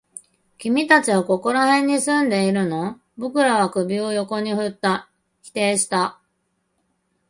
[0.57, 3.01] 君たちはここら辺に住んでいるのかい？
[3.19, 5.11] 僕らは首を横に振った。
[5.43, 6.19] 否定した。